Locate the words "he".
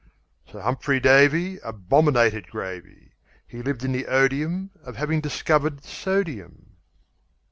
3.45-3.61